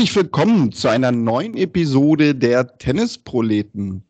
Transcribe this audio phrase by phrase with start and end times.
[0.00, 4.02] Herzlich willkommen zu einer neuen Episode der Tennisproleten.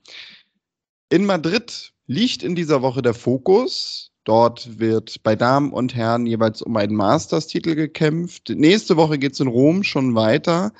[1.08, 4.12] In Madrid liegt in dieser Woche der Fokus.
[4.22, 8.50] Dort wird bei Damen und Herren jeweils um einen Masters-Titel gekämpft.
[8.50, 10.72] Nächste Woche geht es in Rom schon weiter.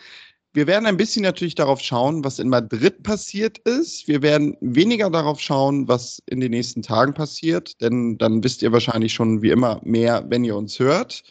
[0.53, 4.07] Wir werden ein bisschen natürlich darauf schauen, was in Madrid passiert ist.
[4.07, 8.71] Wir werden weniger darauf schauen, was in den nächsten Tagen passiert, denn dann wisst ihr
[8.71, 11.25] wahrscheinlich schon wie immer mehr, wenn ihr uns hört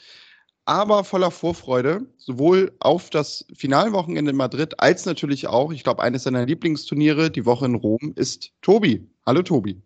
[0.69, 6.23] aber voller Vorfreude, sowohl auf das Finalwochenende in Madrid als natürlich auch, ich glaube, eines
[6.23, 9.09] seiner Lieblingsturniere, die Woche in Rom, ist Tobi.
[9.25, 9.81] Hallo Tobi.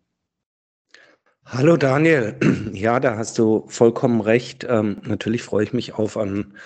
[1.45, 2.37] Hallo Daniel.
[2.73, 4.65] Ja, da hast du vollkommen recht.
[4.67, 6.57] Ähm, natürlich freue ich mich auf ein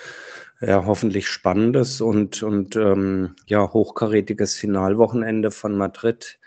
[0.60, 6.40] ja, hoffentlich spannendes und, und ähm, ja, hochkarätiges Finalwochenende von Madrid.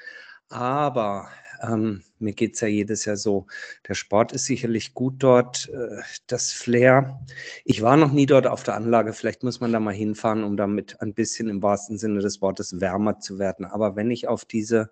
[0.50, 1.30] Aber
[1.62, 3.48] ähm, mir geht es ja jedes Jahr so.
[3.88, 5.70] Der Sport ist sicherlich gut dort.
[5.70, 7.20] Äh, das Flair.
[7.66, 9.14] Ich war noch nie dort auf der Anlage.
[9.14, 12.80] Vielleicht muss man da mal hinfahren, um damit ein bisschen im wahrsten Sinne des Wortes
[12.80, 13.66] wärmer zu werden.
[13.66, 14.92] Aber wenn ich auf diese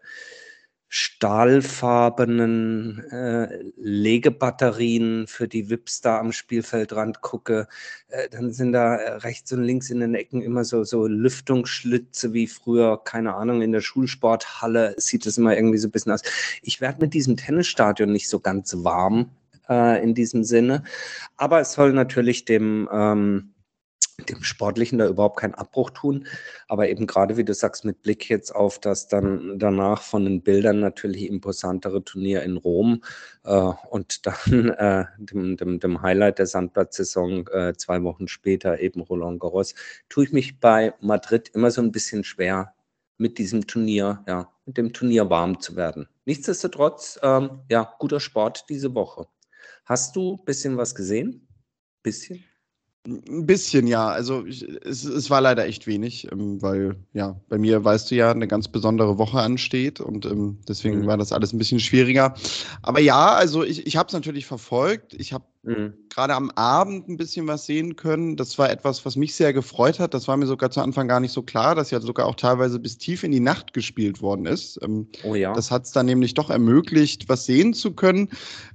[0.90, 7.68] stahlfarbenen äh, Legebatterien für die Vips da am Spielfeldrand gucke,
[8.08, 12.34] äh, dann sind da äh, rechts und links in den Ecken immer so, so Lüftungsschlitze
[12.34, 16.24] wie früher, keine Ahnung, in der Schulsporthalle sieht es immer irgendwie so ein bisschen aus.
[16.64, 19.30] Ich werde mit diesem Tennisstadion nicht so ganz warm
[19.70, 20.84] äh, in diesem Sinne,
[21.38, 23.54] aber es soll natürlich dem ähm,
[24.26, 26.28] dem Sportlichen da überhaupt keinen Abbruch tun.
[26.68, 30.42] Aber eben gerade, wie du sagst, mit Blick jetzt auf das dann danach von den
[30.42, 33.04] Bildern natürlich imposantere Turnier in Rom
[33.44, 39.02] äh, und dann äh, dem, dem, dem, Highlight der Sandplatzsaison äh, zwei Wochen später eben
[39.02, 39.76] Roland Garros,
[40.10, 42.74] tue ich mich bei Madrid immer so ein bisschen schwer,
[43.20, 46.08] mit diesem Turnier, ja, mit dem Turnier warm zu werden.
[46.26, 49.28] Nichtsdestotrotz, ähm, ja, guter Sport diese Woche.
[49.86, 51.48] Hast du ein bisschen was gesehen?
[52.02, 52.44] Bisschen?
[53.08, 54.10] Ein bisschen, ja.
[54.10, 58.16] Also ich, es, es war leider echt wenig, ähm, weil ja, bei mir weißt du
[58.16, 61.08] ja, eine ganz besondere Woche ansteht und ähm, deswegen mhm.
[61.08, 62.34] war das alles ein bisschen schwieriger.
[62.82, 65.14] Aber ja, also ich, ich habe es natürlich verfolgt.
[65.14, 65.94] Ich habe Mhm.
[66.10, 68.38] Gerade am Abend ein bisschen was sehen können.
[68.38, 70.14] Das war etwas, was mich sehr gefreut hat.
[70.14, 72.80] Das war mir sogar zu Anfang gar nicht so klar, dass ja sogar auch teilweise
[72.80, 74.80] bis tief in die Nacht gespielt worden ist.
[74.82, 75.52] Ähm, oh ja.
[75.54, 78.30] Das hat es dann nämlich doch ermöglicht, was sehen zu können.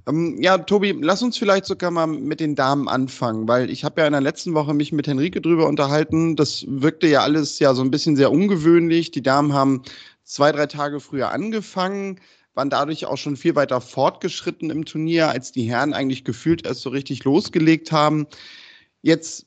[0.07, 4.01] Ähm, ja, Tobi, lass uns vielleicht sogar mal mit den Damen anfangen, weil ich habe
[4.01, 6.35] ja in der letzten Woche mich mit Henrike drüber unterhalten.
[6.35, 9.09] Das wirkte ja alles ja so ein bisschen sehr ungewöhnlich.
[9.09, 9.81] Die Damen haben
[10.23, 12.19] zwei, drei Tage früher angefangen
[12.55, 16.81] waren dadurch auch schon viel weiter fortgeschritten im Turnier, als die Herren eigentlich gefühlt erst
[16.81, 18.25] so richtig losgelegt haben.
[19.01, 19.45] Jetzt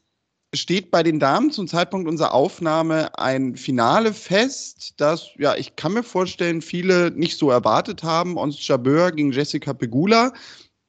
[0.54, 5.92] steht bei den Damen zum Zeitpunkt unserer Aufnahme ein Finale fest, das, ja, ich kann
[5.92, 8.36] mir vorstellen, viele nicht so erwartet haben.
[8.36, 10.32] Ons Jabeur gegen Jessica Pegula.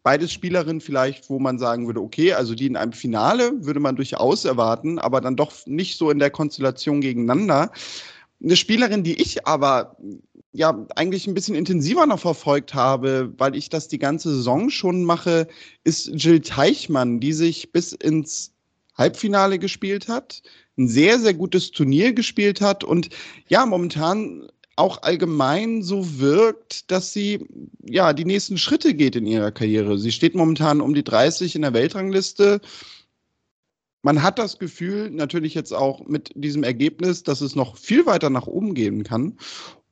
[0.03, 3.97] Beides Spielerinnen vielleicht, wo man sagen würde, okay, also die in einem Finale würde man
[3.97, 7.71] durchaus erwarten, aber dann doch nicht so in der Konstellation gegeneinander.
[8.41, 9.97] Eine Spielerin, die ich aber
[10.51, 15.03] ja eigentlich ein bisschen intensiver noch verfolgt habe, weil ich das die ganze Saison schon
[15.03, 15.47] mache,
[15.83, 18.53] ist Jill Teichmann, die sich bis ins
[18.95, 20.41] Halbfinale gespielt hat,
[20.77, 23.09] ein sehr, sehr gutes Turnier gespielt hat und
[23.47, 27.45] ja, momentan auch allgemein so wirkt, dass sie
[27.85, 29.97] ja die nächsten Schritte geht in ihrer Karriere.
[29.97, 32.61] Sie steht momentan um die 30 in der Weltrangliste.
[34.01, 38.29] Man hat das Gefühl, natürlich jetzt auch mit diesem Ergebnis, dass es noch viel weiter
[38.29, 39.37] nach oben gehen kann.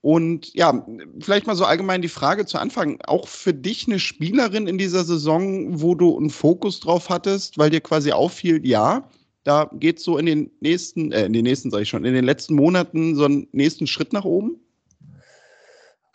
[0.02, 0.86] Und ja,
[1.20, 5.04] vielleicht mal so allgemein die Frage zu Anfang, auch für dich eine Spielerin in dieser
[5.04, 9.10] Saison, wo du einen Fokus drauf hattest, weil dir quasi auffiel, ja,
[9.44, 12.26] da geht so in den nächsten, äh, in den nächsten, sage ich schon, in den
[12.26, 14.60] letzten Monaten so einen nächsten Schritt nach oben?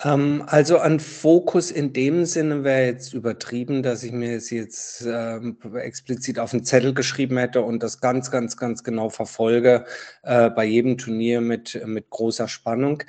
[0.05, 5.07] Ähm, also ein Fokus in dem Sinne wäre jetzt übertrieben, dass ich mir es jetzt
[5.07, 9.87] ähm, explizit auf den Zettel geschrieben hätte und das ganz, ganz, ganz genau verfolge
[10.23, 13.03] äh, bei jedem Turnier mit, mit großer Spannung.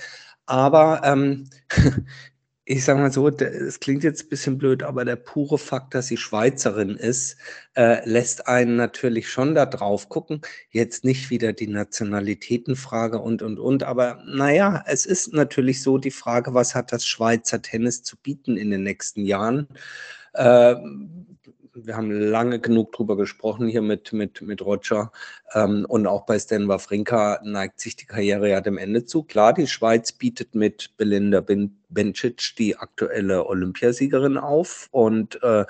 [0.46, 1.50] Aber ähm,
[2.66, 6.08] ich sage mal so, es klingt jetzt ein bisschen blöd, aber der pure Fakt, dass
[6.08, 7.36] sie Schweizerin ist,
[7.76, 10.42] äh, lässt einen natürlich schon da drauf gucken.
[10.70, 13.84] Jetzt nicht wieder die Nationalitätenfrage und, und, und.
[13.84, 18.56] Aber naja, es ist natürlich so die Frage, was hat das Schweizer Tennis zu bieten
[18.56, 19.68] in den nächsten Jahren?
[20.34, 20.76] Äh,
[21.76, 25.12] wir haben lange genug drüber gesprochen hier mit, mit, mit Roger.
[25.54, 29.24] Ähm, und auch bei Stan Wawrinka neigt sich die Karriere ja dem Ende zu.
[29.24, 31.44] Klar, die Schweiz bietet mit Belinda
[31.90, 34.88] Bencic die aktuelle Olympiasiegerin auf.
[34.92, 35.66] Und äh,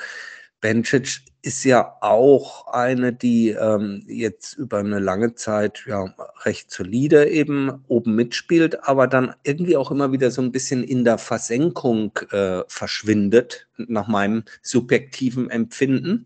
[0.64, 6.16] Bencic ist ja auch eine, die ähm, jetzt über eine lange Zeit ja
[6.46, 11.04] recht solide eben oben mitspielt, aber dann irgendwie auch immer wieder so ein bisschen in
[11.04, 16.26] der Versenkung äh, verschwindet, nach meinem subjektiven Empfinden.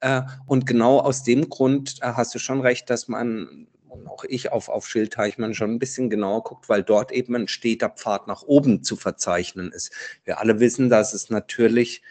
[0.00, 4.24] Äh, und genau aus dem Grund äh, hast du schon recht, dass man und auch
[4.24, 8.26] ich auf, auf Schildteichmann schon ein bisschen genauer guckt, weil dort eben ein steter Pfad
[8.26, 9.92] nach oben zu verzeichnen ist.
[10.24, 12.02] Wir alle wissen, dass es natürlich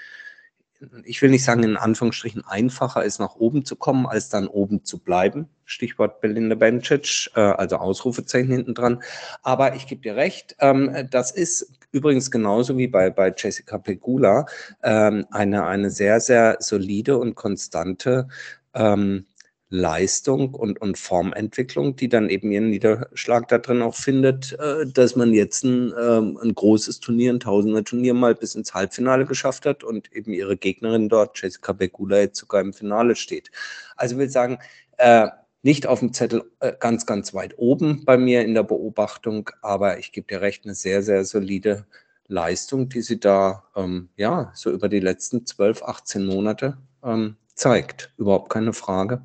[1.06, 4.84] ich will nicht sagen, in Anführungsstrichen einfacher ist, nach oben zu kommen, als dann oben
[4.84, 5.50] zu bleiben.
[5.66, 9.02] Stichwort Belinda Bencic, äh, also Ausrufezeichen hinten dran.
[9.42, 14.46] Aber ich gebe dir recht, ähm, das ist übrigens genauso wie bei, bei Jessica Pegula
[14.84, 18.28] ähm, eine, eine sehr, sehr solide und konstante
[18.74, 19.26] ähm,
[19.70, 25.16] Leistung und, und Formentwicklung, die dann eben ihren Niederschlag da drin auch findet, äh, dass
[25.18, 29.84] man jetzt ein, ähm, ein großes Turnier, ein Tausender-Turnier mal bis ins Halbfinale geschafft hat
[29.84, 33.52] und eben ihre Gegnerin dort, Jessica Begula, jetzt sogar im Finale steht.
[33.98, 34.60] Also will sagen,
[34.98, 35.28] äh,
[35.64, 40.00] nicht auf dem Zettel äh, ganz, ganz weit oben bei mir in der Beobachtung, aber
[40.00, 41.86] ich gebe dir recht, eine sehr, sehr solide
[42.28, 48.14] Leistung, die sie da ähm, ja so über die letzten 12, 18 Monate ähm, zeigt.
[48.18, 49.24] Überhaupt keine Frage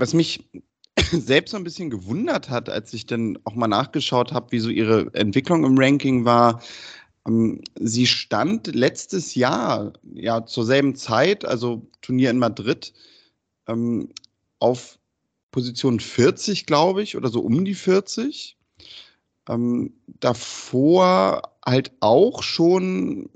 [0.00, 0.50] was mich
[1.12, 4.70] selbst so ein bisschen gewundert hat, als ich dann auch mal nachgeschaut habe, wie so
[4.70, 6.62] ihre Entwicklung im Ranking war.
[7.26, 12.92] Ähm, sie stand letztes Jahr, ja, zur selben Zeit, also Turnier in Madrid,
[13.68, 14.08] ähm,
[14.58, 14.98] auf
[15.52, 18.56] Position 40, glaube ich, oder so um die 40.
[19.48, 23.28] Ähm, davor halt auch schon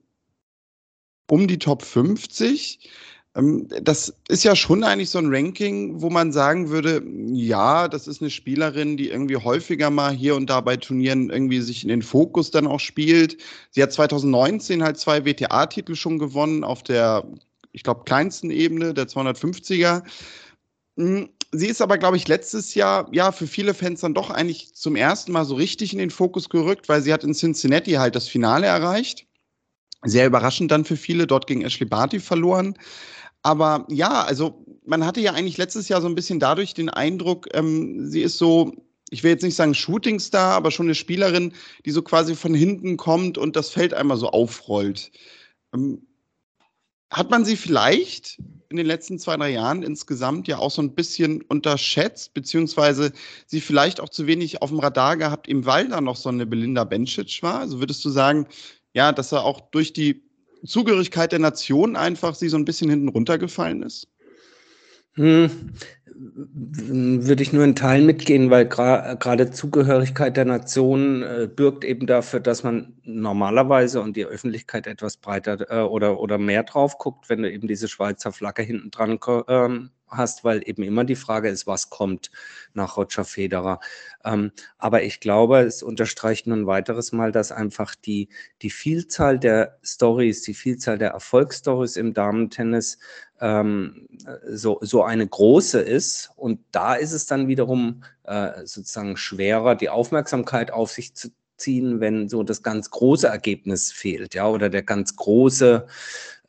[1.30, 2.88] um die Top 50.
[3.36, 7.02] Ähm, das ist ja schon eigentlich so ein Ranking, wo man sagen würde,
[7.32, 11.60] ja, das ist eine Spielerin, die irgendwie häufiger mal hier und da bei Turnieren irgendwie
[11.60, 13.36] sich in den Fokus dann auch spielt.
[13.70, 17.24] Sie hat 2019 halt zwei WTA-Titel schon gewonnen auf der,
[17.72, 20.02] ich glaube, kleinsten Ebene, der 250er.
[20.96, 24.74] Hm, sie ist aber, glaube ich, letztes Jahr, ja, für viele Fans dann doch eigentlich
[24.74, 28.14] zum ersten Mal so richtig in den Fokus gerückt, weil sie hat in Cincinnati halt
[28.14, 29.26] das Finale erreicht.
[30.04, 32.76] Sehr überraschend dann für viele, dort gegen Ashley Barty verloren.
[33.44, 37.48] Aber ja, also man hatte ja eigentlich letztes Jahr so ein bisschen dadurch den Eindruck,
[37.52, 38.72] ähm, sie ist so,
[39.10, 41.52] ich will jetzt nicht sagen Shootingstar, aber schon eine Spielerin,
[41.84, 45.12] die so quasi von hinten kommt und das Feld einmal so aufrollt.
[45.74, 46.06] Ähm,
[47.10, 50.94] hat man sie vielleicht in den letzten zwei, drei Jahren insgesamt ja auch so ein
[50.94, 53.12] bisschen unterschätzt, beziehungsweise
[53.46, 56.46] sie vielleicht auch zu wenig auf dem Radar gehabt, eben weil da noch so eine
[56.46, 57.60] Belinda Bencic war?
[57.60, 58.48] Also würdest du sagen,
[58.94, 60.23] ja, dass er auch durch die
[60.66, 64.08] Zugehörigkeit der Nation einfach sie so ein bisschen hinten runtergefallen ist?
[65.14, 65.70] Hm,
[66.16, 72.40] würde ich nur in Teilen mitgehen, weil gerade Zugehörigkeit der Nation äh, bürgt eben dafür,
[72.40, 77.44] dass man normalerweise und die Öffentlichkeit etwas breiter äh, oder, oder mehr drauf guckt, wenn
[77.44, 79.18] eben diese Schweizer Flagge hinten dran
[79.48, 82.30] ähm, hast, weil eben immer die Frage ist, was kommt
[82.72, 83.80] nach Roger Federer.
[84.24, 88.28] Ähm, aber ich glaube, es unterstreicht nun ein weiteres Mal, dass einfach die,
[88.62, 92.98] die Vielzahl der Stories, die Vielzahl der Erfolgsstories im Damentennis
[93.40, 94.08] ähm,
[94.48, 96.30] so, so eine große ist.
[96.36, 102.00] Und da ist es dann wiederum äh, sozusagen schwerer, die Aufmerksamkeit auf sich zu ziehen,
[102.00, 105.86] wenn so das ganz große Ergebnis fehlt, ja, oder der ganz große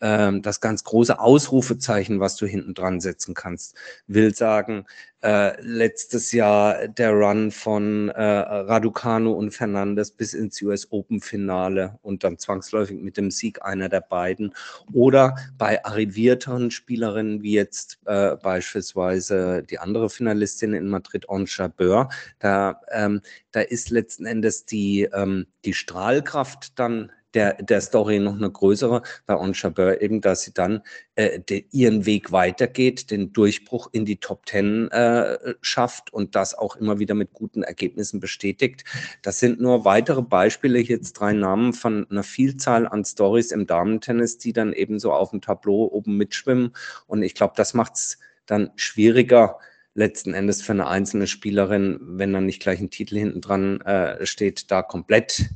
[0.06, 3.76] ähm, das ganz große Ausrufezeichen, was du hinten dran setzen kannst.
[4.06, 4.86] Will sagen,
[5.24, 11.98] äh, letztes Jahr der Run von äh, Raducanu und Fernandes bis ins US Open Finale
[12.04, 14.54] und dann zwangsläufig mit dem Sieg einer der beiden.
[14.94, 22.10] Oder bei arrivierteren Spielerinnen wie jetzt äh, beispielsweise die andere Finalistin in Madrid, On Beur,
[22.38, 23.22] da, ähm,
[23.52, 29.02] da ist letzten Endes die, ähm, die Strahlkraft dann der, der Story noch eine größere
[29.26, 30.82] bei On Chabert, eben, dass sie dann
[31.16, 36.56] äh, de, ihren Weg weitergeht, den Durchbruch in die Top Ten äh, schafft und das
[36.58, 38.84] auch immer wieder mit guten Ergebnissen bestätigt.
[39.22, 44.38] Das sind nur weitere Beispiele, jetzt drei Namen von einer Vielzahl an Stories im Damentennis,
[44.38, 46.72] die dann eben so auf dem Tableau oben mitschwimmen.
[47.08, 49.60] Und ich glaube, das macht es dann schwieriger,
[49.96, 54.26] letzten Endes für eine einzelne Spielerin, wenn dann nicht gleich ein Titel hinten dran äh,
[54.26, 55.50] steht, da komplett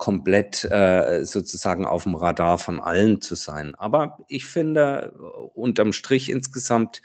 [0.00, 3.74] komplett äh, sozusagen auf dem Radar von allen zu sein.
[3.74, 5.12] Aber ich finde
[5.52, 7.02] unterm Strich insgesamt,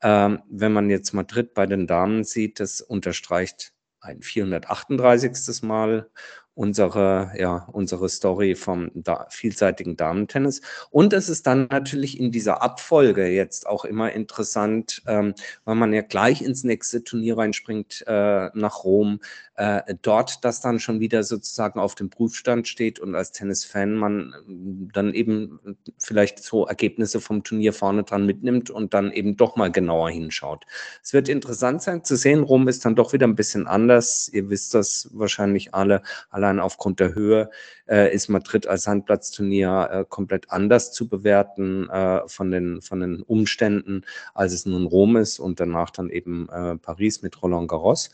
[0.00, 5.62] äh, wenn man jetzt Madrid bei den Damen sieht, das unterstreicht ein 438.
[5.62, 6.10] Mal
[6.54, 10.60] unsere, ja, unsere Story vom da vielseitigen Damentennis.
[10.90, 15.92] Und es ist dann natürlich in dieser Abfolge jetzt auch immer interessant, ähm, weil man
[15.92, 19.20] ja gleich ins nächste Turnier reinspringt äh, nach Rom,
[19.54, 24.34] äh, dort das dann schon wieder sozusagen auf dem Prüfstand steht und als Tennisfan man
[24.46, 29.56] ähm, dann eben vielleicht so Ergebnisse vom Turnier vorne dran mitnimmt und dann eben doch
[29.56, 30.64] mal genauer hinschaut.
[31.02, 34.28] Es wird interessant sein zu sehen, Rom ist dann doch wieder ein bisschen anders.
[34.32, 36.02] Ihr wisst das wahrscheinlich alle.
[36.42, 37.50] Allein aufgrund der Höhe
[37.88, 43.22] äh, ist Madrid als Handplatzturnier äh, komplett anders zu bewerten äh, von, den, von den
[43.22, 48.10] Umständen, als es nun Rom ist und danach dann eben äh, Paris mit Roland Garros.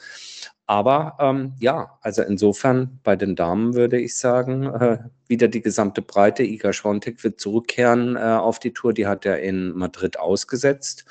[0.67, 6.03] Aber ähm, ja, also insofern bei den Damen würde ich sagen, äh, wieder die gesamte
[6.03, 6.43] Breite.
[6.43, 8.93] Iga Schwontek wird zurückkehren äh, auf die Tour.
[8.93, 11.07] Die hat er in Madrid ausgesetzt.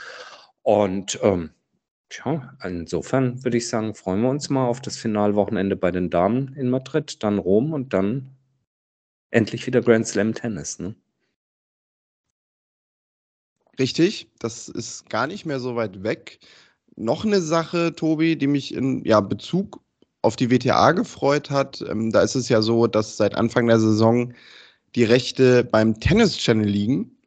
[0.62, 1.50] Und ähm,
[2.10, 6.54] Tja, insofern würde ich sagen, freuen wir uns mal auf das Finalwochenende bei den Damen
[6.54, 8.38] in Madrid, dann Rom und dann
[9.32, 10.80] endlich wieder Grand Slam Tennis.
[10.80, 10.96] Ne?
[13.80, 16.40] Richtig, das ist gar nicht mehr so weit weg.
[16.96, 19.82] Noch eine Sache, Tobi, die mich in ja, Bezug
[20.22, 21.82] auf die WTA gefreut hat.
[21.82, 24.34] Ähm, da ist es ja so, dass seit Anfang der Saison
[24.96, 27.18] die Rechte beim Tennis Channel liegen.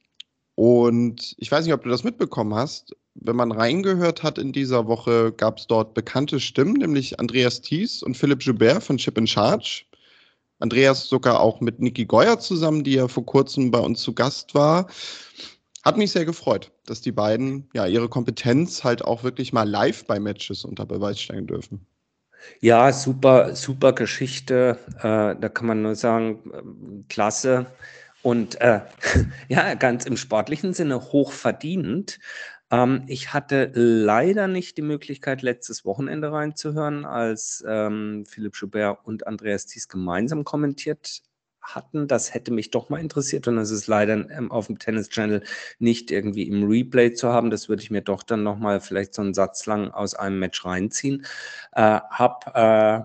[0.57, 2.97] Und ich weiß nicht, ob du das mitbekommen hast.
[3.14, 8.02] Wenn man reingehört hat in dieser Woche, gab es dort bekannte Stimmen, nämlich Andreas Thies
[8.02, 9.85] und Philipp Joubert von Chip in Charge.
[10.61, 14.55] Andreas sogar auch mit Niki Geuer zusammen, die ja vor kurzem bei uns zu Gast
[14.55, 14.88] war.
[15.83, 20.05] Hat mich sehr gefreut, dass die beiden ja ihre Kompetenz halt auch wirklich mal live
[20.05, 21.87] bei Matches unter Beweis stellen dürfen.
[22.61, 24.79] Ja, super, super Geschichte.
[24.99, 27.67] Äh, da kann man nur sagen, äh, klasse.
[28.23, 28.81] Und äh,
[29.49, 32.19] ja, ganz im sportlichen Sinne hochverdient.
[32.71, 39.27] Ähm, ich hatte leider nicht die Möglichkeit, letztes Wochenende reinzuhören, als ähm, Philipp Schubert und
[39.27, 41.23] Andreas Thies gemeinsam kommentiert
[41.62, 42.09] hatten.
[42.09, 45.43] Das hätte mich doch mal interessiert und das ist leider ähm, auf dem Tennis Channel
[45.79, 47.50] nicht irgendwie im Replay zu haben.
[47.50, 50.65] Das würde ich mir doch dann nochmal vielleicht so einen Satz lang aus einem Match
[50.65, 51.27] reinziehen.
[51.73, 53.03] Äh, hab äh,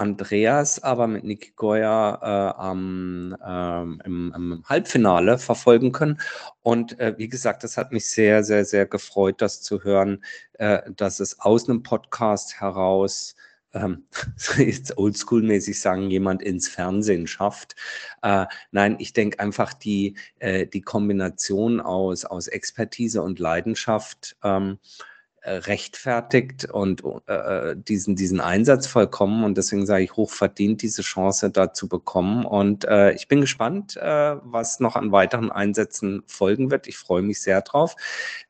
[0.00, 6.18] Andreas aber mit Niki Goya äh, am, ähm, im, im, Halbfinale verfolgen können.
[6.62, 10.80] Und äh, wie gesagt, das hat mich sehr, sehr, sehr gefreut, das zu hören, äh,
[10.96, 13.36] dass es aus einem Podcast heraus
[13.74, 14.06] ähm,
[14.56, 17.76] jetzt oldschool-mäßig sagen, jemand ins Fernsehen schafft.
[18.22, 24.78] Äh, nein, ich denke einfach die, äh, die Kombination aus, aus Expertise und Leidenschaft ähm,
[24.82, 25.09] äh,
[25.42, 29.44] rechtfertigt und äh, diesen, diesen Einsatz vollkommen.
[29.44, 32.44] Und deswegen sage ich, hochverdient diese Chance da zu bekommen.
[32.44, 36.86] Und äh, ich bin gespannt, äh, was noch an weiteren Einsätzen folgen wird.
[36.86, 37.96] Ich freue mich sehr drauf.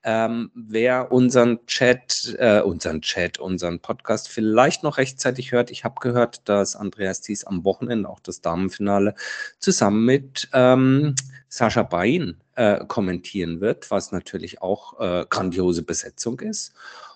[0.03, 6.01] Ähm, wer unseren Chat, äh, unseren Chat, unseren Podcast vielleicht noch rechtzeitig hört, ich habe
[6.01, 9.15] gehört, dass Andreas Thies am Wochenende auch das Damenfinale
[9.59, 11.15] zusammen mit ähm,
[11.49, 16.75] Sascha Bain äh, kommentieren wird, was natürlich auch äh, grandiose Besetzung ist.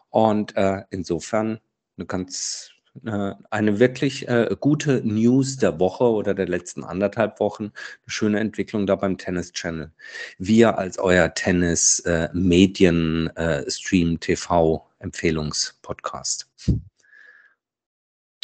[0.08, 1.60] Und äh, insofern
[1.98, 2.70] eine ganz
[3.04, 7.64] äh, eine wirklich äh, gute News der Woche oder der letzten anderthalb Wochen.
[7.64, 7.72] Eine
[8.06, 9.92] schöne Entwicklung da beim Tennis Channel.
[10.38, 13.30] Wir als euer Tennis äh, Medien
[13.68, 16.48] Stream TV Empfehlungspodcast.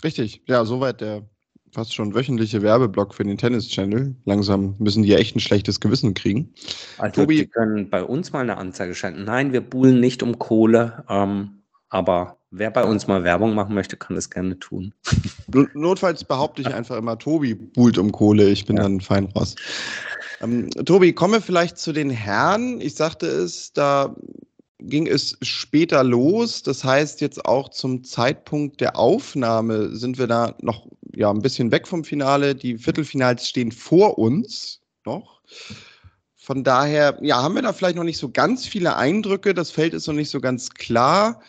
[0.05, 1.27] Richtig, ja, soweit der
[1.73, 4.15] fast schon wöchentliche Werbeblock für den Tennis-Channel.
[4.25, 6.53] Langsam müssen die ja echt ein schlechtes Gewissen kriegen.
[6.99, 9.25] Also Tobi, die können bei uns mal eine Anzeige schalten.
[9.25, 13.97] Nein, wir buhlen nicht um Kohle, ähm, aber wer bei uns mal Werbung machen möchte,
[13.97, 14.93] kann das gerne tun.
[15.75, 18.85] Notfalls behaupte ich einfach immer, Tobi buhlt um Kohle, ich bin ja.
[18.85, 19.55] dann fein raus.
[20.41, 22.81] Ähm, Tobi, kommen wir vielleicht zu den Herren.
[22.81, 24.17] Ich sagte es, da
[24.79, 26.63] ging es später los.
[26.63, 31.71] Das heißt, jetzt auch zum Zeitpunkt der Aufnahme sind wir da noch ja, ein bisschen
[31.71, 32.55] weg vom Finale.
[32.55, 35.43] Die Viertelfinals stehen vor uns noch.
[36.37, 39.55] Von daher, ja, haben wir da vielleicht noch nicht so ganz viele Eindrücke.
[39.55, 41.41] Das Feld ist noch nicht so ganz klar.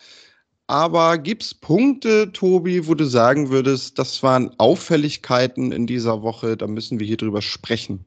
[0.66, 6.56] Aber gibt es Punkte, Tobi, wo du sagen würdest, das waren Auffälligkeiten in dieser Woche,
[6.56, 8.04] da müssen wir hier drüber sprechen?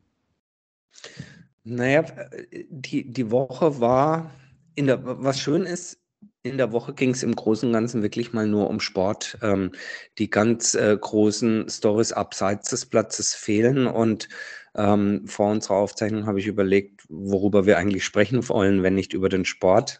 [1.63, 2.05] Naja,
[2.69, 4.31] die, die Woche war,
[4.75, 5.99] in der, was schön ist,
[6.45, 9.37] in der Woche ging es im Großen und Ganzen wirklich mal nur um Sport.
[9.41, 9.71] Ähm,
[10.19, 14.29] die ganz äh, großen Stories abseits des Platzes fehlen und
[14.75, 19.29] ähm, vor unserer Aufzeichnung habe ich überlegt, worüber wir eigentlich sprechen wollen, wenn nicht über
[19.29, 19.99] den Sport.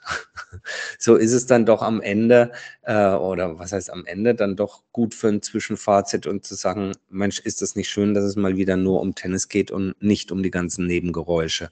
[0.99, 2.51] so ist es dann doch am Ende,
[2.83, 6.91] äh, oder was heißt am Ende, dann doch gut für ein Zwischenfazit und zu sagen,
[7.09, 10.31] Mensch, ist das nicht schön, dass es mal wieder nur um Tennis geht und nicht
[10.31, 11.71] um die ganzen Nebengeräusche.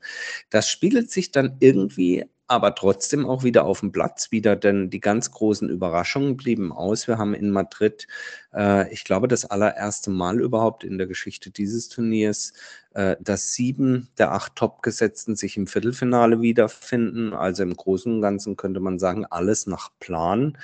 [0.49, 4.99] Das spiegelt sich dann irgendwie aber trotzdem auch wieder auf dem Platz wieder, denn die
[4.99, 7.07] ganz großen Überraschungen blieben aus.
[7.07, 8.07] Wir haben in Madrid,
[8.53, 12.53] äh, ich glaube, das allererste Mal überhaupt in der Geschichte dieses Turniers,
[12.93, 17.33] dass sieben der acht Topgesetzten sich im Viertelfinale wiederfinden.
[17.33, 20.57] Also im Großen und Ganzen könnte man sagen, alles nach Plan.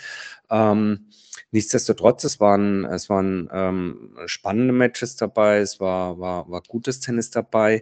[0.50, 1.08] Ähm,
[1.52, 7.32] Nichtsdestotrotz, es waren, es waren ähm, spannende Matches dabei, es war, war, war gutes Tennis
[7.32, 7.82] dabei.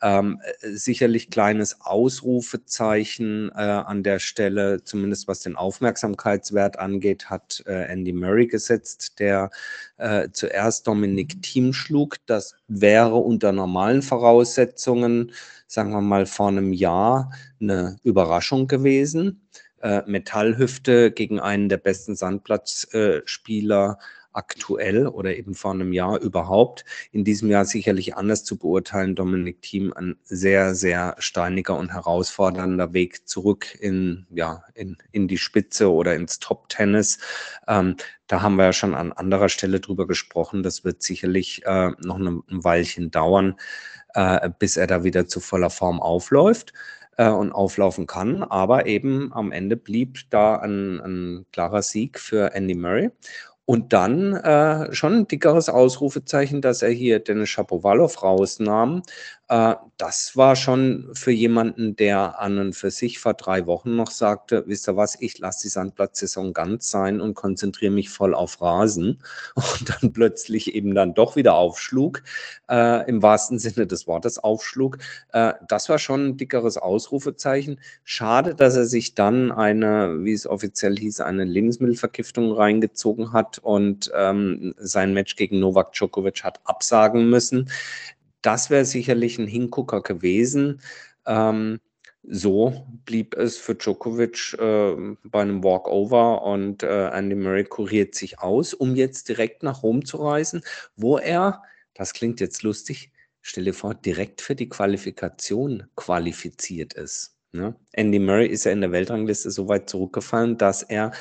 [0.00, 7.64] Ähm, äh, sicherlich kleines Ausrufezeichen äh, an der Stelle, zumindest was den Aufmerksamkeitswert angeht, hat
[7.66, 9.50] äh, Andy Murray gesetzt, der er
[9.98, 12.16] äh, zuerst Dominik Thiem schlug.
[12.26, 15.32] Das wäre unter normalen Voraussetzungen,
[15.66, 19.42] sagen wir mal vor einem Jahr, eine Überraschung gewesen.
[19.80, 23.98] Äh, Metallhüfte gegen einen der besten Sandplatzspieler
[24.32, 26.84] aktuell oder eben vor einem Jahr überhaupt.
[27.12, 29.14] In diesem Jahr sicherlich anders zu beurteilen.
[29.14, 35.38] Dominik Thiem ein sehr, sehr steiniger und herausfordernder Weg zurück in, ja, in, in die
[35.38, 37.18] Spitze oder ins Top-Tennis.
[37.66, 40.62] Ähm, da haben wir ja schon an anderer Stelle drüber gesprochen.
[40.62, 43.56] Das wird sicherlich äh, noch ein, ein Weilchen dauern,
[44.14, 46.72] äh, bis er da wieder zu voller Form aufläuft
[47.16, 48.42] äh, und auflaufen kann.
[48.42, 53.10] Aber eben am Ende blieb da ein, ein klarer Sieg für Andy Murray.
[53.70, 59.02] Und dann äh, schon ein dickeres Ausrufezeichen, dass er hier Dennis Shapovalov rausnahm.
[59.48, 64.10] Äh, das war schon für jemanden, der an und für sich vor drei Wochen noch
[64.10, 68.60] sagte, wisst ihr was, ich lasse die Sandplatzsaison ganz sein und konzentriere mich voll auf
[68.60, 69.22] Rasen.
[69.78, 72.22] Und dann plötzlich eben dann doch wieder aufschlug,
[72.70, 74.98] äh, im wahrsten Sinne des Wortes aufschlug.
[75.32, 77.80] Äh, das war schon ein dickeres Ausrufezeichen.
[78.04, 84.10] Schade, dass er sich dann eine, wie es offiziell hieß, eine Lebensmittelvergiftung reingezogen hat und
[84.14, 87.68] ähm, sein Match gegen Novak Djokovic hat absagen müssen
[88.42, 90.80] das wäre sicherlich ein Hingucker gewesen.
[91.26, 91.80] Ähm,
[92.22, 98.38] so blieb es für Djokovic äh, bei einem Walkover und äh, Andy Murray kuriert sich
[98.40, 100.62] aus, um jetzt direkt nach Rom zu reisen,
[100.96, 101.62] wo er,
[101.94, 107.34] das klingt jetzt lustig, stell dir vor, direkt für die Qualifikation qualifiziert ist.
[107.52, 107.74] Ne?
[107.92, 111.12] Andy Murray ist ja in der Weltrangliste so weit zurückgefallen, dass er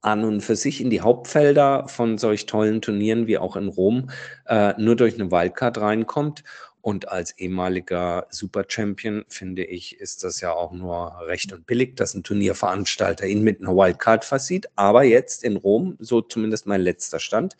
[0.00, 4.10] an und für sich in die Hauptfelder von solch tollen Turnieren wie auch in Rom
[4.46, 6.44] äh, nur durch eine Wildcard reinkommt.
[6.86, 12.14] Und als ehemaliger Super-Champion finde ich, ist das ja auch nur recht und billig, dass
[12.14, 14.68] ein Turnierveranstalter ihn mit einer Wildcard versieht.
[14.76, 17.56] Aber jetzt in Rom, so zumindest mein letzter Stand,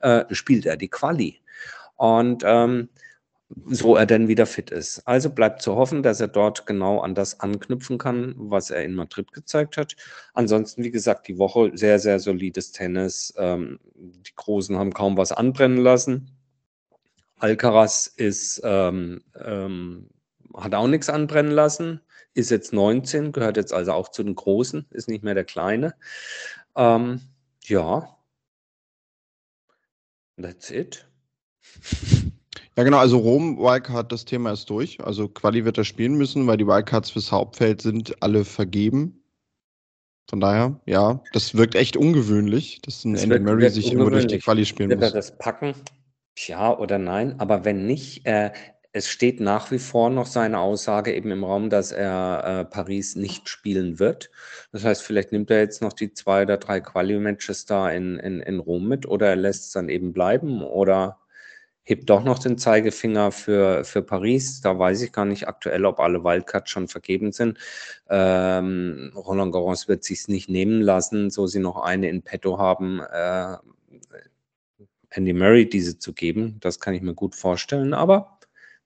[0.00, 1.40] äh, spielt er die Quali.
[1.96, 2.88] Und ähm,
[3.66, 5.02] so er denn wieder fit ist.
[5.08, 8.94] Also bleibt zu hoffen, dass er dort genau an das anknüpfen kann, was er in
[8.94, 9.96] Madrid gezeigt hat.
[10.34, 13.34] Ansonsten, wie gesagt, die Woche sehr, sehr solides Tennis.
[13.38, 16.37] Ähm, die Großen haben kaum was anbrennen lassen.
[17.38, 20.10] Alcaraz ist, ähm, ähm,
[20.54, 22.00] hat auch nichts anbrennen lassen,
[22.34, 25.94] ist jetzt 19, gehört jetzt also auch zu den Großen, ist nicht mehr der Kleine.
[26.76, 27.20] Ähm,
[27.64, 28.16] ja,
[30.40, 31.06] that's it.
[32.78, 35.00] Ja, genau, also Rom, Wildcard, das Thema ist durch.
[35.00, 39.20] Also Quali wird er spielen müssen, weil die Wildcards fürs Hauptfeld sind alle vergeben.
[40.30, 44.38] Von daher, ja, das wirkt echt ungewöhnlich, dass ein Andy Murray sich immer durch die
[44.38, 45.06] Quali spielen wird muss.
[45.08, 45.74] Wird er das packen?
[46.46, 48.52] Ja oder nein, aber wenn nicht, äh,
[48.92, 53.16] es steht nach wie vor noch seine Aussage eben im Raum, dass er äh, Paris
[53.16, 54.30] nicht spielen wird.
[54.72, 58.40] Das heißt, vielleicht nimmt er jetzt noch die zwei oder drei Quali-Matches da in, in,
[58.40, 61.18] in Rom mit oder er lässt es dann eben bleiben oder
[61.82, 64.60] hebt doch noch den Zeigefinger für, für Paris.
[64.60, 67.58] Da weiß ich gar nicht aktuell, ob alle Wildcards schon vergeben sind.
[68.10, 73.00] Ähm, Roland Garros wird sich nicht nehmen lassen, so sie noch eine in petto haben.
[73.00, 73.56] Äh,
[75.10, 76.58] Andy Murray diese zu geben.
[76.60, 78.38] Das kann ich mir gut vorstellen, aber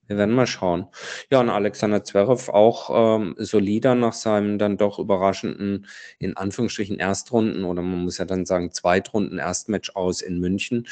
[0.09, 0.89] wir werden mal schauen.
[1.31, 5.87] Ja, und Alexander Zverev auch ähm, solider nach seinem dann doch überraschenden,
[6.19, 10.89] in Anführungsstrichen, Erstrunden oder man muss ja dann sagen Zweitrunden Erstmatch aus in München.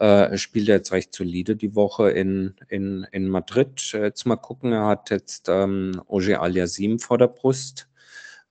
[0.00, 3.92] Äh, spielt er jetzt recht solide die Woche in, in, in Madrid.
[3.92, 7.88] Jetzt mal gucken, er hat jetzt ähm, Oje Aliasim vor der Brust.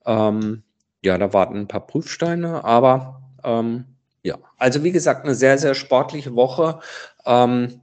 [0.06, 0.64] Ähm,
[1.04, 3.93] ja, da warten ein paar Prüfsteine, aber ähm,
[4.24, 6.80] ja, also wie gesagt, eine sehr, sehr sportliche Woche.
[7.26, 7.82] Ähm,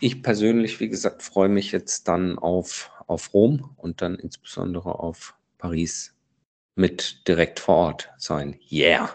[0.00, 5.34] ich persönlich, wie gesagt, freue mich jetzt dann auf, auf Rom und dann insbesondere auf
[5.58, 6.14] Paris
[6.74, 8.58] mit direkt vor Ort sein.
[8.70, 9.10] Yeah!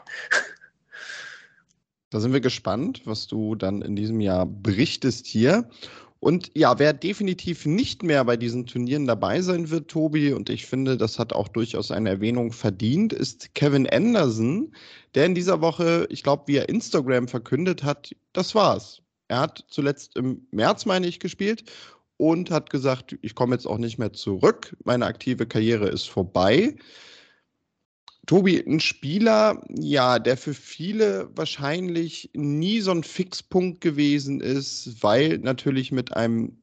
[2.09, 5.69] Da sind wir gespannt, was du dann in diesem Jahr berichtest hier.
[6.19, 10.65] Und ja, wer definitiv nicht mehr bei diesen Turnieren dabei sein wird, Tobi, und ich
[10.65, 14.73] finde, das hat auch durchaus eine Erwähnung verdient, ist Kevin Anderson,
[15.13, 19.01] der in dieser Woche, ich glaube, via Instagram verkündet hat, das war's.
[19.27, 21.65] Er hat zuletzt im März, meine ich, gespielt
[22.17, 26.75] und hat gesagt, ich komme jetzt auch nicht mehr zurück, meine aktive Karriere ist vorbei.
[28.27, 35.37] Tobi, ein Spieler, ja, der für viele wahrscheinlich nie so ein Fixpunkt gewesen ist, weil
[35.37, 36.61] natürlich mit einem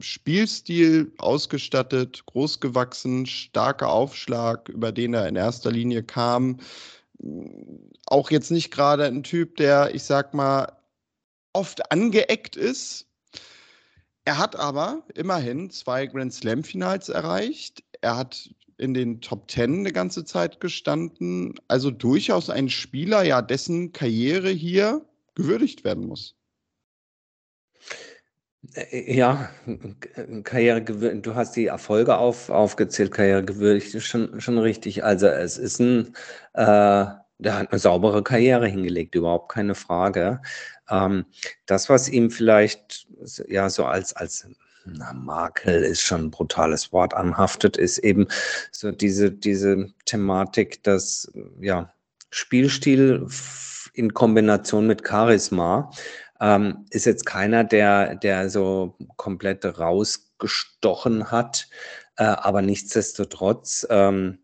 [0.00, 6.60] Spielstil ausgestattet, großgewachsen, starker Aufschlag, über den er in erster Linie kam.
[8.06, 10.72] Auch jetzt nicht gerade ein Typ, der, ich sag mal,
[11.52, 13.08] oft angeeckt ist.
[14.24, 17.82] Er hat aber immerhin zwei Grand Slam-Finals erreicht.
[18.02, 18.50] Er hat
[18.82, 21.54] in den Top Ten eine ganze Zeit gestanden.
[21.68, 26.34] Also durchaus ein Spieler, ja, dessen Karriere hier gewürdigt werden muss.
[28.74, 29.50] Äh, ja,
[30.44, 35.04] Karriere du hast die Erfolge auf, aufgezählt, Karriere gewürdigt, schon, schon richtig.
[35.04, 36.14] Also es ist ein,
[36.54, 37.06] äh,
[37.38, 40.42] der hat eine saubere Karriere hingelegt, überhaupt keine Frage.
[40.90, 41.26] Ähm,
[41.66, 43.06] das, was ihm vielleicht
[43.48, 44.48] ja so als, als
[44.84, 48.26] na, Makel ist schon ein brutales Wort anhaftet, ist eben
[48.70, 51.92] so diese, diese Thematik, dass ja
[52.30, 53.26] Spielstil
[53.94, 55.90] in Kombination mit Charisma
[56.40, 61.68] ähm, ist jetzt keiner, der, der so komplett rausgestochen hat,
[62.16, 64.38] äh, aber nichtsdestotrotz ähm,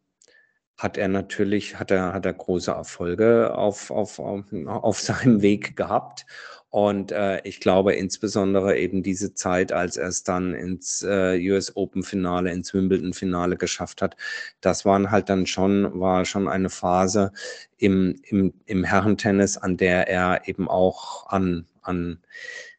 [0.76, 5.76] hat er natürlich, hat er, hat er große Erfolge auf, auf, auf, auf seinem Weg
[5.76, 6.24] gehabt.
[6.70, 11.74] Und äh, ich glaube insbesondere eben diese Zeit, als er es dann ins äh, US
[11.76, 14.16] Open Finale, ins Wimbledon Finale geschafft hat,
[14.60, 17.32] das waren halt dann schon, war schon eine Phase
[17.78, 22.18] im, im, im Herrentennis, an der er eben auch an, an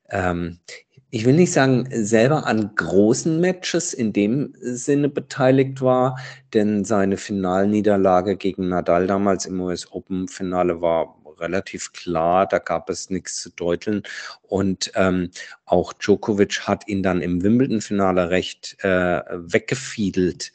[0.09, 0.59] ähm,
[1.11, 6.19] ich will nicht sagen, selber an großen Matches in dem Sinne beteiligt war,
[6.53, 12.89] denn seine Finalniederlage gegen Nadal damals im US Open Finale war relativ klar, da gab
[12.89, 14.03] es nichts zu deuteln.
[14.43, 15.31] Und ähm,
[15.65, 20.51] auch Djokovic hat ihn dann im Wimbledon-Finale recht äh, weggefiedelt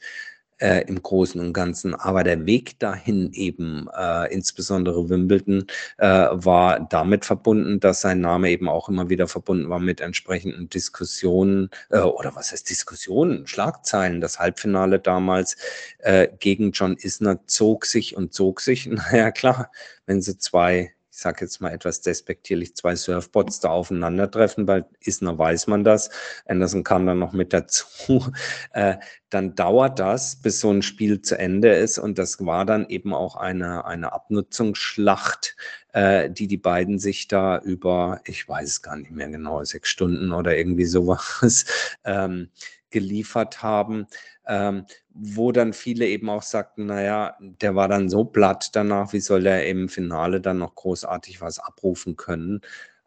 [0.59, 1.95] äh, im Großen und Ganzen.
[1.95, 5.67] Aber der Weg dahin eben, äh, insbesondere Wimbledon,
[5.99, 10.69] äh, war damit verbunden, dass sein Name eben auch immer wieder verbunden war mit entsprechenden
[10.69, 14.21] Diskussionen äh, oder was heißt Diskussionen, Schlagzeilen.
[14.21, 15.57] Das Halbfinale damals
[15.99, 18.89] äh, gegen John Isner zog sich und zog sich.
[18.95, 19.71] Naja, klar,
[20.07, 25.39] wenn sie zwei ich sage jetzt mal etwas despektierlich, zwei Surfboards da aufeinandertreffen, bei Isner
[25.39, 26.11] weiß man das,
[26.45, 28.33] Anderson kam dann noch mit dazu,
[28.73, 28.97] äh,
[29.31, 31.99] dann dauert das, bis so ein Spiel zu Ende ist.
[31.99, 35.57] Und das war dann eben auch eine, eine Abnutzungsschlacht,
[35.93, 39.91] äh, die die beiden sich da über, ich weiß es gar nicht mehr genau, sechs
[39.91, 41.65] Stunden oder irgendwie sowas
[42.05, 42.51] ähm,
[42.91, 44.07] geliefert haben
[44.47, 49.21] ähm, wo dann viele eben auch sagten, naja, der war dann so platt danach, wie
[49.21, 52.61] soll er im Finale dann noch großartig was abrufen können?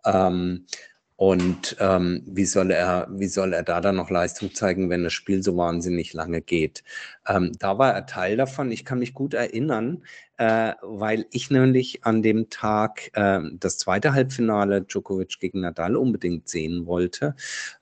[0.06, 0.66] Ähm,
[1.18, 5.14] und ähm, wie, soll er, wie soll er da dann noch Leistung zeigen, wenn das
[5.14, 6.84] Spiel so wahnsinnig lange geht?
[7.28, 8.72] Ähm, da war er Teil davon.
[8.72, 10.04] Ich kann mich gut erinnern,
[10.38, 16.48] äh, weil ich nämlich an dem Tag äh, das zweite Halbfinale Djokovic gegen Nadal unbedingt
[16.48, 17.36] sehen wollte.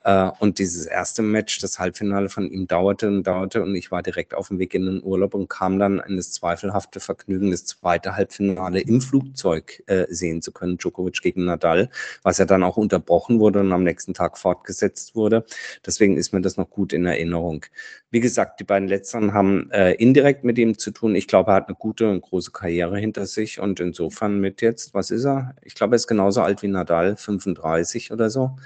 [0.04, 4.02] Äh, und dieses erste Match, das Halbfinale von ihm dauerte und dauerte und ich war
[4.02, 7.66] direkt auf dem Weg in den Urlaub und kam dann in das zweifelhafte Vergnügen, das
[7.66, 11.90] zweite Halbfinale im Flugzeug äh, sehen zu können, Djokovic gegen Nadal,
[12.22, 15.44] was ja dann auch unterbrochen wurde und am nächsten Tag fortgesetzt wurde.
[15.84, 17.66] Deswegen ist mir das noch gut in Erinnerung.
[18.10, 21.14] Wie gesagt, die beiden letzteren haben äh, indirekt mit ihm zu tun.
[21.14, 24.94] Ich glaube, er hat eine gute und große Karriere hinter sich und insofern mit jetzt,
[24.94, 25.54] was ist er?
[25.62, 28.56] Ich glaube, er ist genauso alt wie Nadal, 35 oder so.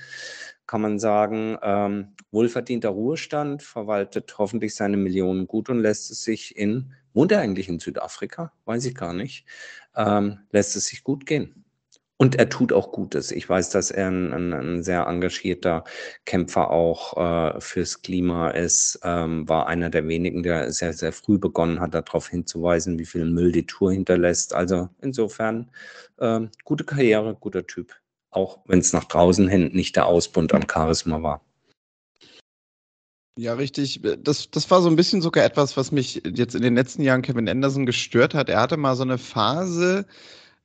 [0.67, 6.57] Kann man sagen, ähm, wohlverdienter Ruhestand, verwaltet hoffentlich seine Millionen gut und lässt es sich
[6.57, 8.53] in, wohnt er eigentlich in Südafrika?
[8.65, 9.47] Weiß ich gar nicht.
[9.97, 11.65] Ähm, lässt es sich gut gehen.
[12.21, 13.31] Und er tut auch Gutes.
[13.31, 15.85] Ich weiß, dass er ein, ein, ein sehr engagierter
[16.27, 19.01] Kämpfer auch äh, fürs Klima ist.
[19.05, 23.25] Ähm, war einer der wenigen, der sehr, sehr früh begonnen hat, darauf hinzuweisen, wie viel
[23.25, 24.55] Müll die Tour hinterlässt.
[24.55, 25.71] Also insofern
[26.19, 27.95] äh, gute Karriere, guter Typ.
[28.29, 31.41] Auch wenn es nach draußen hin nicht der Ausbund am Charisma war.
[33.39, 34.03] Ja, richtig.
[34.23, 37.23] Das, das war so ein bisschen sogar etwas, was mich jetzt in den letzten Jahren
[37.23, 38.51] Kevin Anderson gestört hat.
[38.51, 40.05] Er hatte mal so eine Phase,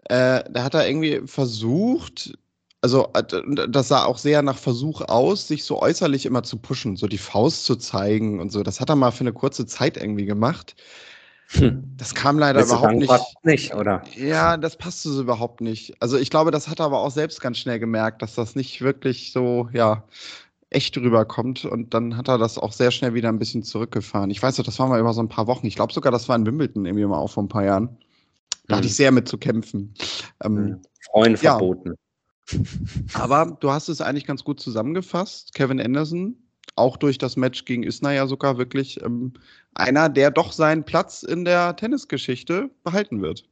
[0.05, 2.37] äh, da hat er irgendwie versucht,
[2.81, 6.95] also äh, das sah auch sehr nach Versuch aus, sich so äußerlich immer zu pushen,
[6.95, 8.63] so die Faust zu zeigen und so.
[8.63, 10.75] Das hat er mal für eine kurze Zeit irgendwie gemacht.
[11.49, 11.83] Hm.
[11.97, 13.13] Das kam leider Willst überhaupt nicht.
[13.43, 14.03] nicht, oder?
[14.15, 15.99] Ja, das passte so überhaupt nicht.
[16.01, 18.81] Also ich glaube, das hat er aber auch selbst ganz schnell gemerkt, dass das nicht
[18.81, 20.03] wirklich so, ja,
[20.69, 21.65] echt rüberkommt.
[21.65, 24.31] Und dann hat er das auch sehr schnell wieder ein bisschen zurückgefahren.
[24.31, 25.67] Ich weiß noch, das war mal über so ein paar Wochen.
[25.67, 27.97] Ich glaube sogar, das war in Wimbledon irgendwie mal auch vor ein paar Jahren.
[28.67, 28.97] Da hatte ich mhm.
[28.97, 29.93] sehr mit zu kämpfen.
[30.43, 30.81] Ähm, mhm.
[31.11, 31.51] Freuen ja.
[31.51, 31.95] verboten.
[33.13, 35.53] Aber du hast es eigentlich ganz gut zusammengefasst.
[35.53, 36.35] Kevin Anderson,
[36.75, 39.33] auch durch das Match gegen Isner ja sogar wirklich ähm,
[39.73, 43.47] einer, der doch seinen Platz in der Tennisgeschichte behalten wird.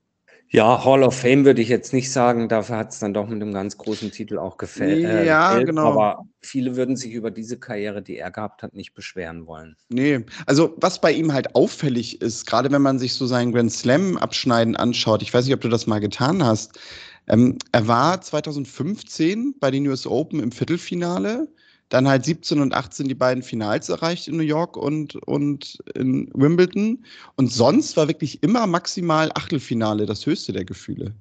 [0.56, 3.42] Ja, Hall of Fame würde ich jetzt nicht sagen, dafür hat es dann doch mit
[3.42, 5.04] einem ganz großen Titel auch gefällt.
[5.04, 5.66] Äh, ja, gefällt.
[5.66, 5.88] genau.
[5.88, 9.76] Aber viele würden sich über diese Karriere, die er gehabt hat, nicht beschweren wollen.
[9.90, 13.72] Nee, also was bei ihm halt auffällig ist, gerade wenn man sich so seinen Grand
[13.72, 16.80] Slam-Abschneiden anschaut, ich weiß nicht, ob du das mal getan hast,
[17.28, 21.48] ähm, er war 2015 bei den US Open im Viertelfinale
[21.94, 26.28] dann halt 17 und 18 die beiden Finals erreicht in New York und, und in
[26.34, 27.06] Wimbledon.
[27.36, 31.14] Und sonst war wirklich immer maximal Achtelfinale das höchste der Gefühle.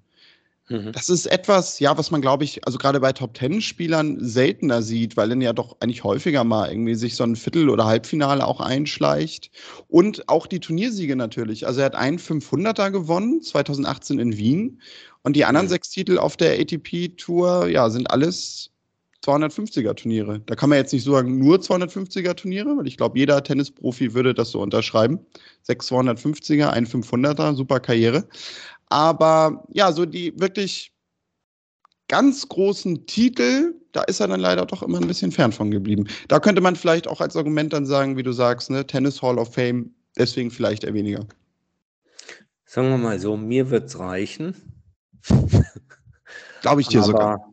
[0.71, 0.93] Mhm.
[0.93, 5.19] Das ist etwas, ja, was man, glaube ich, also gerade bei Top Ten-Spielern seltener sieht,
[5.19, 8.61] weil dann ja doch eigentlich häufiger mal irgendwie sich so ein Viertel- oder Halbfinale auch
[8.61, 9.51] einschleicht.
[9.89, 11.67] Und auch die Turniersiege natürlich.
[11.67, 14.81] Also er hat einen 500er gewonnen, 2018 in Wien.
[15.23, 15.71] Und die anderen mhm.
[15.71, 18.72] sechs Titel auf der ATP-Tour, ja, sind alles
[19.25, 20.41] 250er Turniere.
[20.47, 24.35] Da kann man jetzt nicht sagen, nur 250er Turniere, weil ich glaube, jeder Tennisprofi würde
[24.35, 25.21] das so unterschreiben.
[25.63, 28.29] Sechs 250er, ein 500er, super Karriere.
[28.89, 30.93] Aber ja, so die wirklich
[32.09, 36.07] ganz großen Titel, da ist er dann leider doch immer ein bisschen fern von geblieben.
[36.29, 39.39] Da könnte man vielleicht auch als Argument dann sagen, wie du sagst, ne, Tennis Hall
[39.39, 41.27] of Fame, deswegen vielleicht eher weniger.
[42.67, 44.55] Sagen wir mal so, mir wird es reichen.
[46.63, 47.52] Glaube ich dir Aber, sogar.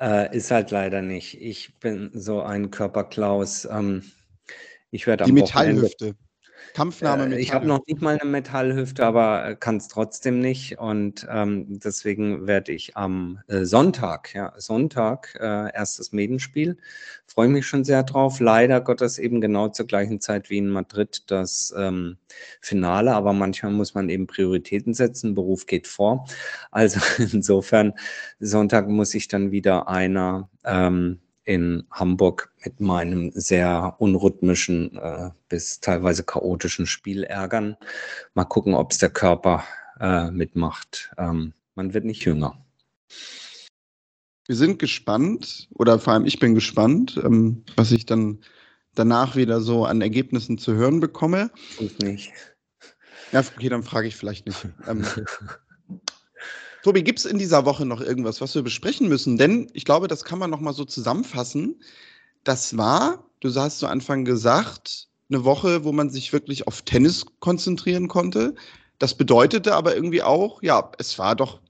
[0.00, 1.40] Äh, ist halt leider nicht.
[1.40, 3.66] Ich bin so ein Körperklaus.
[3.66, 4.02] Ähm,
[4.90, 6.06] ich werde Die Metallhüfte.
[6.06, 6.29] Wochenende
[6.74, 7.38] Kampfnahme mit.
[7.38, 10.78] Äh, ich habe noch nicht mal eine Metallhüfte, aber äh, kann es trotzdem nicht.
[10.78, 16.76] Und ähm, deswegen werde ich am äh, Sonntag, ja, Sonntag, äh, erstes Medenspiel.
[17.26, 18.40] Freue mich schon sehr drauf.
[18.40, 22.18] Leider Gottes eben genau zur gleichen Zeit wie in Madrid das ähm,
[22.60, 25.34] Finale, aber manchmal muss man eben Prioritäten setzen.
[25.34, 26.26] Beruf geht vor.
[26.70, 27.00] Also
[27.32, 27.94] insofern,
[28.40, 30.48] Sonntag muss ich dann wieder einer.
[30.64, 37.76] Ähm, in Hamburg mit meinem sehr unrhythmischen äh, bis teilweise chaotischen Spiel ärgern.
[38.34, 39.64] Mal gucken, ob es der Körper
[39.98, 41.10] äh, mitmacht.
[41.18, 42.64] Ähm, man wird nicht jünger.
[44.46, 48.44] Wir sind gespannt, oder vor allem ich bin gespannt, ähm, was ich dann
[48.94, 51.50] danach wieder so an Ergebnissen zu hören bekomme.
[51.80, 52.32] Ich nicht.
[53.32, 54.68] Ja, okay, dann frage ich vielleicht nicht.
[54.86, 55.04] Ähm,
[56.82, 59.36] Tobi, gibt es in dieser Woche noch irgendwas, was wir besprechen müssen?
[59.36, 61.80] Denn ich glaube, das kann man noch mal so zusammenfassen.
[62.44, 67.26] Das war, du hast zu Anfang gesagt, eine Woche, wo man sich wirklich auf Tennis
[67.40, 68.54] konzentrieren konnte.
[68.98, 71.60] Das bedeutete aber irgendwie auch, ja, es war doch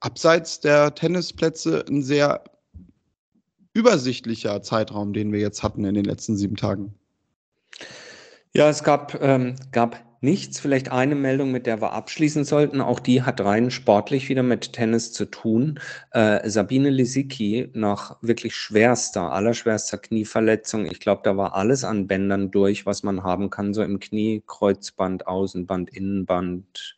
[0.00, 2.44] abseits der Tennisplätze ein sehr
[3.72, 6.94] übersichtlicher Zeitraum, den wir jetzt hatten in den letzten sieben Tagen.
[8.52, 10.58] Ja, es gab, ähm, gab nichts.
[10.58, 12.80] Vielleicht eine Meldung, mit der wir abschließen sollten.
[12.80, 15.78] Auch die hat rein sportlich wieder mit Tennis zu tun.
[16.10, 20.86] Äh, Sabine Lisicki nach wirklich schwerster, allerschwerster Knieverletzung.
[20.86, 23.74] Ich glaube, da war alles an Bändern durch, was man haben kann.
[23.74, 26.96] So im Knie, Kreuzband, Außenband, Innenband,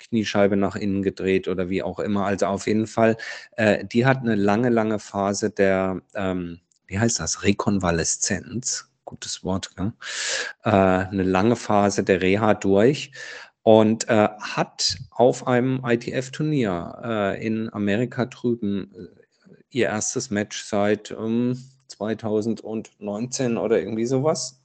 [0.00, 2.26] Kniescheibe nach innen gedreht oder wie auch immer.
[2.26, 3.16] Also auf jeden Fall,
[3.56, 9.70] äh, die hat eine lange, lange Phase der, ähm, wie heißt das, Rekonvaleszenz gutes Wort,
[9.76, 13.12] äh, eine lange Phase der Reha durch
[13.62, 21.10] und äh, hat auf einem ITF-Turnier äh, in Amerika drüben äh, ihr erstes Match seit
[21.10, 24.58] ähm, 2019 oder irgendwie sowas.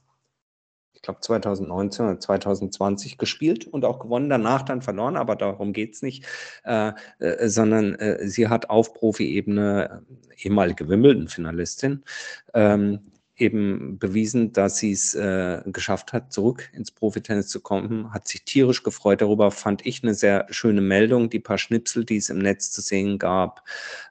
[0.94, 5.94] Ich glaube 2019 oder 2020 gespielt und auch gewonnen, danach dann verloren, aber darum geht
[5.94, 6.26] es nicht,
[6.64, 10.02] äh, äh, sondern sie hat auf Profi-Ebene
[10.38, 12.02] ehemalige Wimbledon-Finalistin
[12.54, 18.28] ähm, eben bewiesen, dass sie es äh, geschafft hat, zurück ins Profitennis zu kommen, hat
[18.28, 21.30] sich tierisch gefreut darüber, fand ich eine sehr schöne Meldung.
[21.30, 23.64] Die paar Schnipsel, die es im Netz zu sehen gab,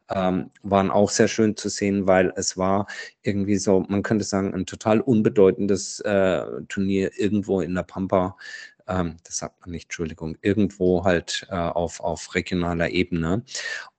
[0.10, 2.88] ähm, waren auch sehr schön zu sehen, weil es war
[3.24, 8.38] irgendwie so, man könnte sagen, ein total unbedeutendes äh, Turnier irgendwo in der Pampa.
[8.88, 13.44] Ähm, das sagt man nicht, Entschuldigung, irgendwo halt äh, auf, auf regionaler Ebene.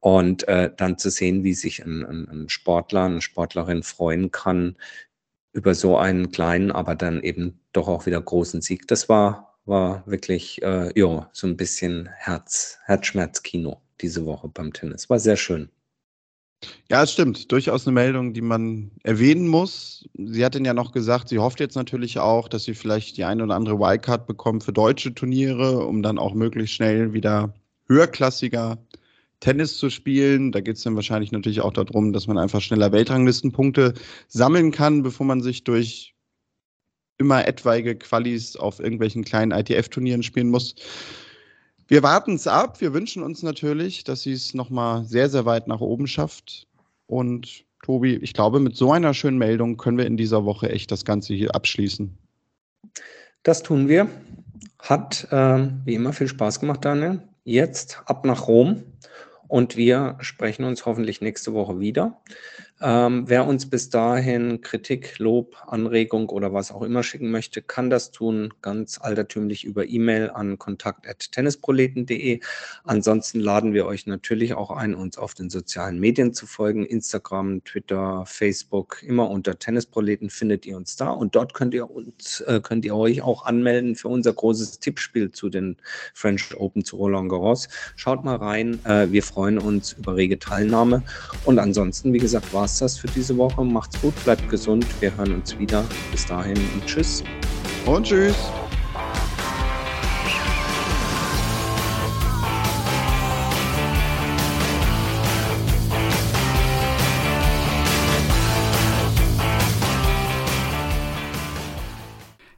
[0.00, 4.76] Und äh, dann zu sehen, wie sich ein, ein, ein Sportler, eine Sportlerin freuen kann
[5.52, 8.86] über so einen kleinen, aber dann eben doch auch wieder großen Sieg.
[8.88, 15.10] Das war, war wirklich, äh, ja, so ein bisschen Herz, Herzschmerzkino diese Woche beim Tennis.
[15.10, 15.70] War sehr schön.
[16.90, 17.52] Ja, es stimmt.
[17.52, 20.08] Durchaus eine Meldung, die man erwähnen muss.
[20.14, 23.44] Sie hat ja noch gesagt, sie hofft jetzt natürlich auch, dass sie vielleicht die eine
[23.44, 27.54] oder andere Wildcard bekommt für deutsche Turniere, um dann auch möglichst schnell wieder
[27.88, 28.78] höherklassiger
[29.40, 30.52] Tennis zu spielen.
[30.52, 33.94] Da geht es dann wahrscheinlich natürlich auch darum, dass man einfach schneller Weltranglistenpunkte
[34.28, 36.14] sammeln kann, bevor man sich durch
[37.18, 40.74] immer etwaige Qualis auf irgendwelchen kleinen ITF-Turnieren spielen muss.
[41.88, 42.80] Wir warten es ab.
[42.80, 46.66] Wir wünschen uns natürlich, dass sie es nochmal sehr, sehr weit nach oben schafft.
[47.06, 50.90] Und Tobi, ich glaube, mit so einer schönen Meldung können wir in dieser Woche echt
[50.92, 52.16] das Ganze hier abschließen.
[53.42, 54.08] Das tun wir.
[54.78, 57.22] Hat äh, wie immer viel Spaß gemacht, Daniel.
[57.44, 58.82] Jetzt ab nach Rom
[59.48, 62.20] und wir sprechen uns hoffentlich nächste Woche wieder.
[62.80, 67.90] Ähm, wer uns bis dahin Kritik, Lob, Anregung oder was auch immer schicken möchte, kann
[67.90, 72.40] das tun, ganz altertümlich über E-Mail an kontakt.tennisproleten.de.
[72.84, 76.86] Ansonsten laden wir euch natürlich auch ein, uns auf den sozialen Medien zu folgen.
[76.86, 81.10] Instagram, Twitter, Facebook, immer unter Tennisproleten findet ihr uns da.
[81.10, 85.32] Und dort könnt ihr uns, äh, könnt ihr euch auch anmelden für unser großes Tippspiel
[85.32, 85.76] zu den
[86.14, 87.68] French Open zu Roland Garros.
[87.96, 88.78] Schaut mal rein.
[88.84, 91.02] Äh, wir freuen uns über rege Teilnahme.
[91.44, 93.64] Und ansonsten, wie gesagt, war es das für diese Woche.
[93.64, 94.86] Macht's gut, bleibt gesund.
[95.00, 95.84] Wir hören uns wieder.
[96.12, 97.24] Bis dahin und tschüss.
[97.86, 98.36] Und tschüss.